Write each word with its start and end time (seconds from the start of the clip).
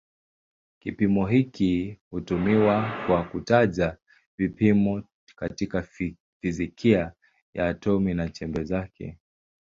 Kipimo 0.79 1.27
hiki 1.27 1.99
hutumiwa 2.09 3.01
kwa 3.07 3.23
kutaja 3.23 3.97
vipimo 4.37 5.03
katika 5.35 5.87
fizikia 6.41 7.13
ya 7.53 7.69
atomi 7.69 8.13
na 8.13 8.29
chembe 8.29 8.63
zake. 8.63 9.17